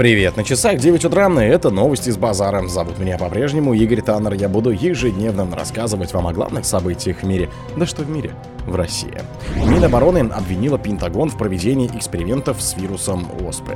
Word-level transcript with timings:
Привет, 0.00 0.38
на 0.38 0.44
часах 0.44 0.78
9 0.78 1.04
утра, 1.04 1.28
и 1.28 1.46
это 1.46 1.68
новости 1.68 2.08
с 2.08 2.16
базара. 2.16 2.66
Зовут 2.66 2.98
меня 2.98 3.18
по-прежнему 3.18 3.74
Игорь 3.74 4.00
Таннер. 4.00 4.32
Я 4.32 4.48
буду 4.48 4.70
ежедневно 4.70 5.46
рассказывать 5.54 6.14
вам 6.14 6.26
о 6.26 6.32
главных 6.32 6.64
событиях 6.64 7.18
в 7.18 7.24
мире. 7.24 7.50
Да 7.76 7.84
что 7.84 8.00
в 8.00 8.08
мире? 8.08 8.30
В 8.66 8.74
России. 8.74 9.22
Минобороны 9.56 10.30
обвинила 10.30 10.78
Пентагон 10.78 11.30
в 11.30 11.38
проведении 11.38 11.90
экспериментов 11.94 12.60
с 12.60 12.76
вирусом 12.76 13.26
ОСП. 13.46 13.70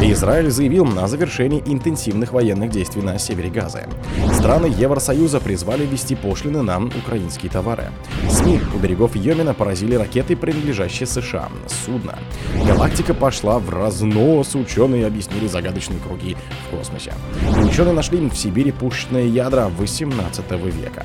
Израиль 0.00 0.50
заявил 0.50 0.84
на 0.84 1.06
завершении 1.06 1.62
интенсивных 1.64 2.32
военных 2.32 2.70
действий 2.70 3.02
на 3.02 3.18
севере 3.18 3.50
Газа. 3.50 3.86
Страны 4.32 4.66
Евросоюза 4.66 5.40
призвали 5.40 5.84
ввести 5.86 6.14
пошлины 6.14 6.62
на 6.62 6.78
украинские 6.78 7.50
товары. 7.50 7.90
СМИ 8.28 8.60
у 8.74 8.78
берегов 8.78 9.14
Йемена 9.14 9.54
поразили 9.54 9.94
ракеты, 9.94 10.36
принадлежащие 10.36 11.06
США. 11.06 11.48
Судно. 11.84 12.18
Галактика 12.66 13.14
пошла 13.14 13.58
в 13.58 13.70
разнос. 13.70 14.54
Ученые 14.54 15.06
объяснили 15.06 15.46
загадочные 15.46 16.00
круги 16.00 16.36
в 16.66 16.76
космосе. 16.76 17.12
Ученые 17.64 17.94
нашли 17.94 18.18
в 18.28 18.34
Сибири 18.34 18.72
пушечные 18.72 19.28
ядра 19.28 19.68
18 19.68 20.50
века. 20.50 21.04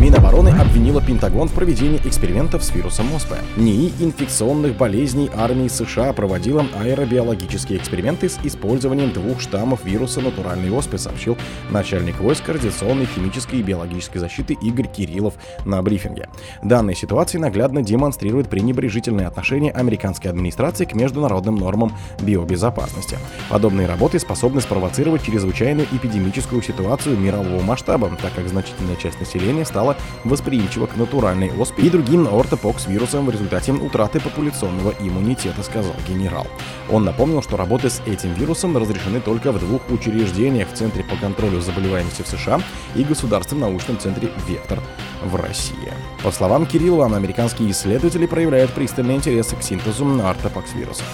Минобороны 0.00 0.50
обвинила 0.50 1.00
Пентагон 1.00 1.48
в 1.48 1.52
проведении 1.52 2.00
экспериментов 2.04 2.64
с 2.64 2.74
вирусом 2.74 3.14
ОСП. 3.14 3.34
НИИ 3.56 3.92
инфекционных 4.00 4.76
болезней 4.76 5.30
армии 5.34 5.68
США 5.68 6.12
проводила 6.12 6.66
аэробиологические 6.74 7.78
эксперименты 7.78 8.28
с 8.28 8.38
использованием 8.42 9.12
двух 9.12 9.40
штаммов 9.40 9.84
вируса 9.84 10.20
натуральной 10.20 10.70
оспы, 10.70 10.98
сообщил 10.98 11.36
начальник 11.70 12.18
войск 12.20 12.48
радиационной, 12.48 13.06
химической 13.06 13.60
и 13.60 13.62
биологической 13.62 14.18
защиты 14.18 14.56
Игорь 14.60 14.88
Кириллов 14.88 15.34
на 15.64 15.82
брифинге. 15.82 16.28
Данная 16.62 16.94
ситуация 16.94 17.40
наглядно 17.40 17.82
демонстрирует 17.82 18.48
пренебрежительное 18.48 19.28
отношение 19.28 19.72
американской 19.72 20.30
администрации 20.30 20.84
к 20.84 20.94
международным 20.94 21.56
нормам 21.56 21.96
биобезопасности. 22.20 23.18
Подобные 23.48 23.86
работы 23.86 24.18
способны 24.18 24.60
спровоцировать 24.60 25.22
чрезвычайную 25.22 25.86
эпидемическую 25.92 26.62
ситуацию 26.62 27.18
мирового 27.18 27.62
масштаба, 27.62 28.10
так 28.20 28.34
как 28.34 28.48
значительная 28.48 28.96
часть 28.96 29.20
населения 29.20 29.59
населения 29.60 29.64
стало 29.64 29.96
восприимчиво 30.24 30.86
к 30.86 30.96
натуральной 30.96 31.50
оспе 31.58 31.82
и 31.82 31.90
другим 31.90 32.26
ортопокс-вирусам 32.26 33.26
в 33.26 33.30
результате 33.30 33.72
утраты 33.72 34.20
популяционного 34.20 34.94
иммунитета, 35.00 35.62
сказал 35.62 35.94
генерал. 36.08 36.46
Он 36.90 37.04
напомнил, 37.04 37.42
что 37.42 37.56
работы 37.56 37.90
с 37.90 38.02
этим 38.06 38.34
вирусом 38.34 38.76
разрешены 38.76 39.20
только 39.20 39.52
в 39.52 39.58
двух 39.58 39.82
учреждениях 39.90 40.68
в 40.68 40.76
Центре 40.76 41.04
по 41.04 41.16
контролю 41.16 41.60
заболеваемости 41.60 42.22
в 42.22 42.28
США 42.28 42.60
и 42.94 43.04
Государственном 43.04 43.70
научном 43.70 43.98
центре 43.98 44.30
«Вектор» 44.48 44.80
в 45.22 45.36
России. 45.36 45.92
По 46.22 46.30
словам 46.30 46.66
Кириллова, 46.66 47.16
американские 47.16 47.70
исследователи 47.70 48.26
проявляют 48.26 48.72
пристальный 48.72 49.16
интерес 49.16 49.48
к 49.48 49.62
синтезу 49.62 50.04
ортопокс-вируса. 50.22 51.04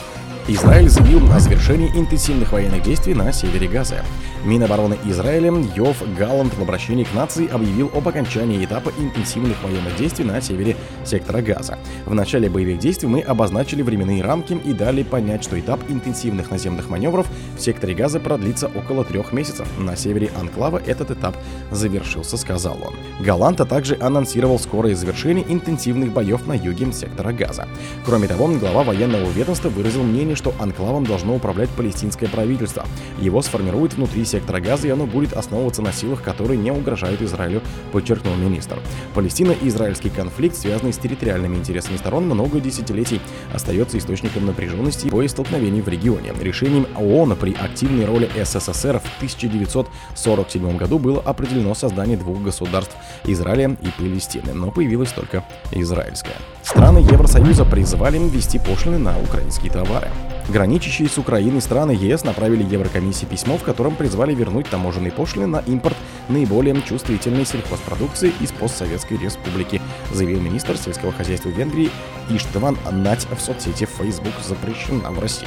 Израиль 0.48 0.88
заявил 0.88 1.28
о 1.32 1.40
завершении 1.40 1.88
интенсивных 1.88 2.52
военных 2.52 2.84
действий 2.84 3.14
на 3.14 3.32
севере 3.32 3.66
Газа. 3.66 4.04
Минобороны 4.44 4.96
Израиля 5.04 5.52
Йов 5.74 5.96
Галланд 6.16 6.54
в 6.54 6.62
обращении 6.62 7.02
к 7.02 7.12
нации 7.14 7.48
объявил 7.48 7.90
об 7.92 8.06
окончании 8.06 8.64
этапа 8.64 8.92
интенсивных 8.96 9.60
военных 9.64 9.96
действий 9.96 10.24
на 10.24 10.40
севере 10.40 10.76
сектора 11.06 11.42
Газа. 11.42 11.78
В 12.06 12.14
начале 12.14 12.48
боевых 12.48 12.78
действий 12.78 13.08
мы 13.08 13.20
обозначили 13.20 13.82
временные 13.82 14.22
рамки 14.22 14.54
и 14.64 14.72
дали 14.72 15.02
понять, 15.02 15.44
что 15.44 15.58
этап 15.58 15.80
интенсивных 15.88 16.50
наземных 16.50 16.88
маневров 16.88 17.26
в 17.56 17.60
секторе 17.60 17.94
Газа 17.94 18.20
продлится 18.20 18.68
около 18.68 19.04
трех 19.04 19.32
месяцев. 19.32 19.68
На 19.78 19.96
севере 19.96 20.30
Анклава 20.38 20.80
этот 20.84 21.10
этап 21.10 21.36
завершился, 21.70 22.36
сказал 22.36 22.78
он. 22.82 22.94
Галанта 23.24 23.66
также 23.66 23.96
анонсировал 24.00 24.58
скорое 24.58 24.94
завершение 24.94 25.44
интенсивных 25.46 26.12
боев 26.12 26.46
на 26.46 26.54
юге 26.54 26.86
сектора 26.92 27.32
Газа. 27.32 27.66
Кроме 28.04 28.28
того, 28.28 28.46
глава 28.48 28.84
военного 28.84 29.28
ведомства 29.30 29.68
выразил 29.68 30.02
мнение, 30.02 30.36
что 30.36 30.54
анклавом 30.58 31.04
должно 31.04 31.34
управлять 31.34 31.70
палестинское 31.70 32.28
правительство. 32.28 32.84
Его 33.18 33.42
сформируют 33.42 33.94
внутри 33.94 34.24
сектора 34.24 34.60
Газа, 34.60 34.86
и 34.86 34.90
оно 34.90 35.06
будет 35.06 35.32
основываться 35.32 35.82
на 35.82 35.92
силах, 35.92 36.22
которые 36.22 36.58
не 36.58 36.70
угрожают 36.70 37.22
Израилю, 37.22 37.62
подчеркнул 37.92 38.36
министр. 38.36 38.78
Палестина 39.14 39.52
и 39.52 39.68
израильский 39.68 40.10
конфликт, 40.10 40.56
связанный 40.56 40.92
с 40.96 40.98
территориальными 40.98 41.56
интересами 41.56 41.96
сторон, 41.96 42.24
много 42.24 42.60
десятилетий 42.60 43.20
остается 43.54 43.98
источником 43.98 44.46
напряженности 44.46 45.06
и 45.06 45.10
боестолкновений 45.10 45.80
в 45.80 45.88
регионе. 45.88 46.32
Решением 46.40 46.86
ООН 46.96 47.36
при 47.36 47.52
активной 47.54 48.06
роли 48.06 48.28
СССР 48.42 48.98
в 48.98 49.16
1947 49.18 50.76
году 50.76 50.98
было 50.98 51.20
определено 51.20 51.74
создание 51.74 52.16
двух 52.16 52.42
государств– 52.42 52.96
Израиля 53.24 53.76
и 53.82 53.88
Палестины, 53.98 54.52
но 54.52 54.70
появилась 54.70 55.12
только 55.12 55.44
израильская. 55.72 56.36
Страны 56.62 56.98
Евросоюза 56.98 57.64
призывали 57.64 58.18
ввести 58.18 58.58
пошлины 58.58 58.98
на 58.98 59.18
украинские 59.20 59.70
товары. 59.70 60.08
Граничащие 60.48 61.08
с 61.08 61.18
Украиной 61.18 61.60
страны 61.60 61.90
ЕС 61.90 62.22
направили 62.22 62.62
Еврокомиссии 62.62 63.26
письмо, 63.26 63.56
в 63.56 63.64
котором 63.64 63.96
призвали 63.96 64.32
вернуть 64.32 64.68
таможенные 64.68 65.10
пошлины 65.10 65.46
на 65.48 65.58
импорт 65.58 65.96
наиболее 66.28 66.80
чувствительной 66.82 67.44
сельхозпродукции 67.44 68.32
из 68.40 68.52
постсоветской 68.52 69.18
республики, 69.18 69.80
заявил 70.12 70.40
министр 70.40 70.76
сельского 70.76 71.12
хозяйства 71.12 71.48
Венгрии 71.48 71.90
Иштван 72.30 72.76
Нать 72.90 73.26
в 73.30 73.40
соцсети 73.40 73.86
Facebook 73.86 74.34
запрещена 74.46 75.10
в 75.10 75.18
России. 75.18 75.46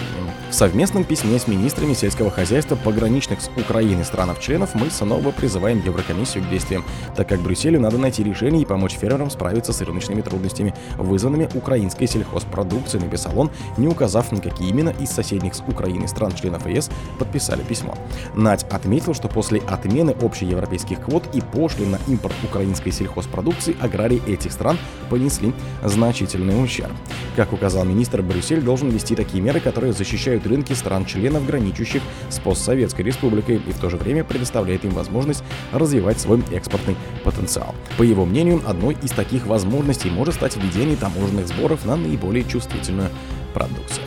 В 0.49 0.53
совместном 0.53 1.03
письме 1.03 1.39
с 1.39 1.47
министрами 1.47 1.93
сельского 1.93 2.31
хозяйства 2.31 2.75
пограничных 2.75 3.41
с 3.41 3.49
Украиной 3.57 4.05
странов-членов 4.05 4.75
мы 4.75 4.89
снова 4.89 5.31
призываем 5.31 5.81
Еврокомиссию 5.85 6.43
к 6.43 6.49
действиям, 6.49 6.83
так 7.15 7.27
как 7.29 7.41
Брюсселю 7.41 7.79
надо 7.79 7.97
найти 7.97 8.23
решение 8.23 8.61
и 8.61 8.65
помочь 8.65 8.97
фермерам 8.97 9.29
справиться 9.29 9.73
с 9.73 9.81
рыночными 9.81 10.21
трудностями, 10.21 10.73
вызванными 10.97 11.49
украинской 11.53 12.05
сельхозпродукцией, 12.05 13.03
написал 13.03 13.37
он, 13.37 13.51
не 13.77 13.87
указав 13.87 14.31
на 14.31 14.41
какие 14.41 14.71
именно 14.89 15.03
из 15.03 15.09
соседних 15.09 15.55
с 15.55 15.63
Украиной 15.67 16.07
стран-членов 16.07 16.67
ЕС 16.67 16.89
подписали 17.17 17.63
письмо. 17.63 17.97
Нать 18.35 18.65
отметил, 18.69 19.13
что 19.13 19.27
после 19.27 19.59
отмены 19.61 20.15
общеевропейских 20.21 21.01
квот 21.01 21.23
и 21.33 21.41
пошлин 21.41 21.91
на 21.91 21.99
импорт 22.07 22.35
украинской 22.43 22.91
сельхозпродукции 22.91 23.75
аграрии 23.79 24.21
этих 24.27 24.51
стран 24.51 24.77
понесли 25.09 25.53
значительный 25.83 26.63
ущерб. 26.63 26.93
Как 27.35 27.53
указал 27.53 27.85
министр, 27.85 28.21
Брюссель 28.21 28.61
должен 28.61 28.89
ввести 28.89 29.15
такие 29.15 29.41
меры, 29.41 29.59
которые 29.59 29.93
защищают 29.93 30.45
рынки 30.45 30.73
стран-членов, 30.73 31.45
граничащих 31.45 32.01
с 32.29 32.39
постсоветской 32.39 33.05
республикой, 33.05 33.57
и 33.57 33.71
в 33.71 33.79
то 33.79 33.89
же 33.89 33.97
время 33.97 34.23
предоставляет 34.23 34.85
им 34.85 34.91
возможность 34.91 35.43
развивать 35.71 36.19
свой 36.19 36.43
экспортный 36.51 36.95
потенциал. 37.23 37.75
По 37.97 38.03
его 38.03 38.25
мнению, 38.25 38.61
одной 38.65 38.97
из 39.01 39.11
таких 39.11 39.45
возможностей 39.47 40.09
может 40.09 40.35
стать 40.35 40.57
введение 40.57 40.95
таможенных 40.95 41.47
сборов 41.47 41.85
на 41.85 41.95
наиболее 41.95 42.43
чувствительную 42.43 43.09
продукцию. 43.53 44.05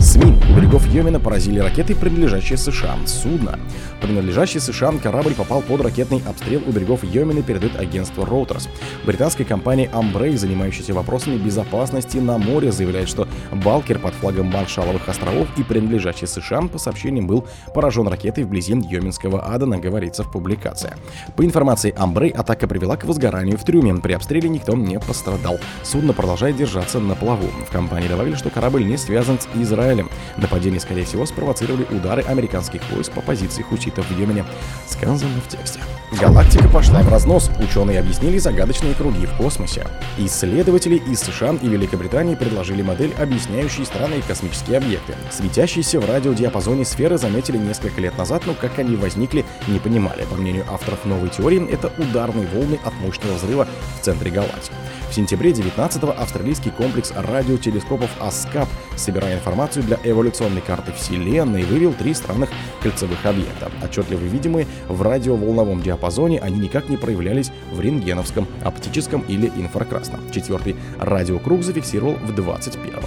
СМИ 0.00 0.38
у 0.50 0.56
берегов 0.56 0.86
Йемена 0.86 1.20
поразили 1.20 1.58
ракеты, 1.58 1.94
принадлежащие 1.94 2.58
США. 2.58 2.96
Судно, 3.06 3.58
принадлежащий 4.00 4.58
США 4.58 4.92
корабль 5.02 5.34
попал 5.34 5.62
под 5.62 5.80
ракетный 5.80 6.22
обстрел 6.28 6.62
у 6.66 6.72
берегов 6.72 7.04
Йемена, 7.04 7.42
передает 7.42 7.78
агентство 7.78 8.24
Reuters. 8.24 8.68
Британская 9.04 9.44
компания 9.44 9.90
Ambrey, 9.92 10.36
занимающаяся 10.36 10.92
вопросами 10.94 11.36
безопасности 11.36 12.18
на 12.18 12.38
море, 12.38 12.72
заявляет, 12.72 13.08
что 13.08 13.28
Балкер 13.52 13.98
под 13.98 14.14
флагом 14.14 14.46
Маршаловых 14.46 15.08
островов 15.08 15.48
и 15.56 15.62
принадлежащий 15.62 16.26
США, 16.26 16.62
по 16.62 16.78
сообщениям, 16.78 17.26
был 17.26 17.46
поражен 17.74 18.08
ракетой 18.08 18.44
вблизи 18.44 18.72
Йеменского 18.72 19.42
Адена, 19.52 19.78
говорится 19.78 20.24
в 20.24 20.30
публикации. 20.30 20.92
По 21.36 21.44
информации 21.44 21.94
Ambrey, 21.94 22.30
атака 22.30 22.68
привела 22.68 22.96
к 22.96 23.04
возгоранию 23.04 23.56
в 23.56 23.64
трюме. 23.64 23.94
При 23.94 24.12
обстреле 24.12 24.48
никто 24.48 24.74
не 24.74 24.98
пострадал. 25.00 25.58
Судно 25.82 26.12
продолжает 26.12 26.56
держаться 26.56 27.00
на 27.00 27.14
плаву. 27.14 27.46
В 27.68 27.72
компании 27.72 28.08
добавили, 28.08 28.34
что 28.34 28.50
корабль 28.50 28.84
не 28.84 28.96
связан 28.96 29.38
с 29.40 29.48
Израилем. 29.70 30.10
Нападение, 30.36 30.80
скорее 30.80 31.04
всего, 31.04 31.24
спровоцировали 31.26 31.86
удары 31.90 32.22
американских 32.22 32.82
войск 32.90 33.12
по 33.12 33.20
позиции 33.20 33.62
хуситов 33.62 34.06
в 34.06 34.18
Йемене. 34.18 34.44
Сказано 34.86 35.40
в 35.40 35.48
тексте. 35.48 35.80
Галактика 36.20 36.68
пошла 36.68 37.02
в 37.02 37.08
разнос. 37.08 37.50
Ученые 37.60 38.00
объяснили 38.00 38.38
загадочные 38.38 38.94
круги 38.94 39.26
в 39.26 39.36
космосе. 39.36 39.86
Исследователи 40.18 40.96
из 40.96 41.20
США 41.20 41.54
и 41.62 41.68
Великобритании 41.68 42.34
предложили 42.34 42.82
модель, 42.82 43.14
объясняющую 43.18 43.86
странные 43.86 44.22
космические 44.22 44.78
объекты. 44.78 45.14
Светящиеся 45.30 46.00
в 46.00 46.10
радиодиапазоне 46.10 46.84
сферы 46.84 47.16
заметили 47.16 47.58
несколько 47.58 48.00
лет 48.00 48.18
назад, 48.18 48.42
но 48.46 48.54
как 48.54 48.78
они 48.80 48.96
возникли, 48.96 49.44
не 49.68 49.78
понимали. 49.78 50.24
По 50.24 50.34
мнению 50.34 50.64
авторов 50.68 51.04
новой 51.04 51.28
теории, 51.28 51.70
это 51.70 51.92
ударные 51.96 52.48
волны 52.48 52.78
от 52.84 52.94
мощного 53.00 53.34
взрыва 53.34 53.68
в 54.00 54.04
центре 54.04 54.30
галактики. 54.32 54.74
В 55.10 55.14
сентябре 55.14 55.50
19-го 55.50 56.12
австралийский 56.12 56.70
комплекс 56.70 57.12
радиотелескопов 57.14 58.10
АСКАП, 58.20 58.68
собирая 58.96 59.34
информацию 59.34 59.84
для 59.84 59.98
эволюционной 60.02 60.60
карты 60.60 60.92
Вселенной, 60.92 61.64
вывел 61.64 61.92
три 61.92 62.14
странных 62.14 62.50
кольцевых 62.82 63.24
объекта. 63.24 63.70
Отчетливо 63.82 64.20
видимые 64.20 64.66
в 64.88 65.02
радиоволновом 65.02 65.82
диапазоне, 65.82 66.40
они 66.40 66.58
никак 66.58 66.88
не 66.88 66.96
проявлялись 66.96 67.50
в 67.72 67.80
рентгеновском, 67.80 68.46
оптическом 68.64 69.22
или 69.22 69.48
инфракрасном. 69.56 70.20
Четвертый 70.30 70.76
радиокруг 70.98 71.62
зафиксировал 71.62 72.14
в 72.14 72.30
21-м. 72.30 73.04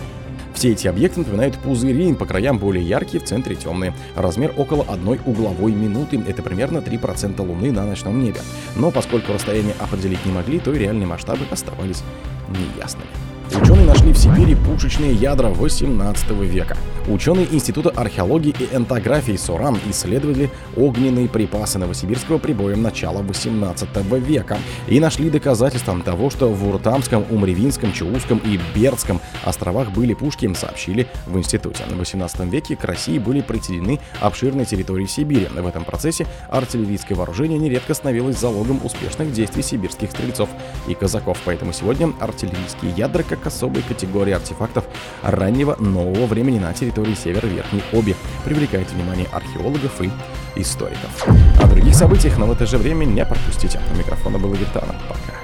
Все 0.54 0.72
эти 0.72 0.88
объекты 0.88 1.20
напоминают 1.20 1.58
пузыри, 1.58 2.14
по 2.14 2.26
краям 2.26 2.58
более 2.58 2.88
яркие, 2.88 3.22
в 3.22 3.28
центре 3.28 3.56
темные. 3.56 3.94
Размер 4.16 4.54
около 4.56 4.84
одной 4.84 5.20
угловой 5.26 5.74
минуты, 5.74 6.24
это 6.28 6.42
примерно 6.42 6.78
3% 6.78 7.46
Луны 7.46 7.72
на 7.72 7.86
ночном 7.86 8.24
небе. 8.24 8.40
Но 8.76 8.92
поскольку 8.92 9.34
расстояние 9.34 9.76
определить 9.80 10.26
не 10.26 10.32
могли, 10.32 10.60
то 10.60 10.72
и 10.72 10.80
реальные 10.80 11.08
масштабы 11.08 11.46
оставались 11.52 12.04
неясными. 12.50 13.33
Ученые 13.62 13.86
нашли 13.86 14.12
в 14.12 14.18
Сибири 14.18 14.56
пушечные 14.56 15.14
ядра 15.14 15.50
18 15.50 16.32
века. 16.32 16.76
Ученые 17.08 17.54
Института 17.54 17.90
археологии 17.90 18.56
и 18.58 18.76
энтографии 18.76 19.36
СОРАН 19.36 19.78
исследовали 19.90 20.50
огненные 20.76 21.28
припасы 21.28 21.78
новосибирского 21.78 22.40
прибоя 22.40 22.76
начала 22.76 23.22
18 23.22 23.90
века 24.22 24.58
и 24.88 25.00
нашли 25.00 25.30
доказательства 25.30 26.00
того, 26.02 26.30
что 26.30 26.48
в 26.50 26.68
Уртамском, 26.68 27.26
Умревинском, 27.30 27.94
Чауском 27.94 28.40
и 28.40 28.60
Бердском 28.74 29.22
островах 29.44 29.92
были 29.92 30.14
пушки, 30.14 30.52
сообщили 30.54 31.08
в 31.28 31.38
институте. 31.38 31.84
В 31.90 31.98
18 31.98 32.40
веке 32.52 32.76
к 32.76 32.84
России 32.86 33.20
были 33.20 33.42
присоединены 33.42 34.00
обширные 34.22 34.66
территории 34.66 35.06
Сибири. 35.06 35.48
В 35.48 35.68
этом 35.68 35.84
процессе 35.84 36.26
артиллерийское 36.50 37.18
вооружение 37.18 37.60
нередко 37.60 37.94
становилось 37.94 38.40
залогом 38.40 38.80
успешных 38.84 39.32
действий 39.34 39.62
сибирских 39.62 40.10
стрельцов 40.12 40.50
и 40.88 40.96
казаков. 40.96 41.38
Поэтому 41.46 41.74
сегодня 41.74 42.14
артиллерийские 42.20 42.92
ядра 42.96 43.24
как 43.24 43.43
особой 43.48 43.82
категории 43.82 44.34
артефактов 44.34 44.86
раннего 45.22 45.76
нового 45.80 46.26
времени 46.26 46.60
на 46.60 46.74
территории 46.74 46.94
территории 46.94 47.16
Северо-Верхней 47.16 47.84
Оби, 47.94 48.16
привлекает 48.46 48.92
внимание 48.92 49.28
археологов 49.32 50.02
и 50.02 50.12
историков. 50.56 51.28
О 51.62 51.68
других 51.68 51.96
событиях, 51.96 52.38
но 52.38 52.46
в 52.46 52.52
это 52.52 52.66
же 52.66 52.78
время 52.78 53.06
не 53.06 53.26
пропустите. 53.26 53.80
У 53.94 53.98
микрофона 53.98 54.38
был 54.38 54.54
Игорь 54.54 54.68
Пока. 54.74 55.43